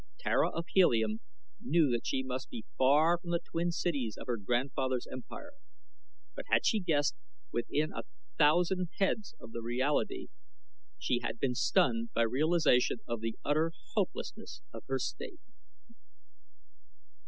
[0.17, 1.19] Tara of Helium
[1.59, 5.51] knew that she must be far from the twin cities of her grandfather's empire,
[6.35, 7.13] but had she guessed
[7.51, 8.01] within even a
[8.35, 10.29] thousand haads of the reality,
[10.97, 15.39] she had been stunned by realization of the utter hopelessness of her state.